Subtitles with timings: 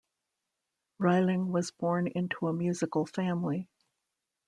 [0.97, 3.69] Rilling was born into a musical family.